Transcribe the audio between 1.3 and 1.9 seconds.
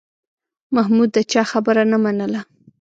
چا خبره